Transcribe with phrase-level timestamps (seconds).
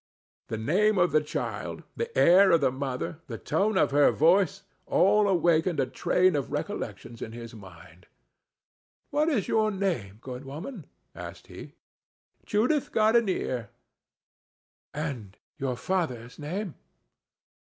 [0.47, 4.63] The name of the child, the air of the mother, the tone of her voice,
[4.87, 8.07] all awakened a train of recollections in his mind.
[9.11, 11.75] "What is your name, my good woman?" asked he.
[12.47, 13.69] "Judith Gardenier."
[14.91, 16.73] "And your father's name?"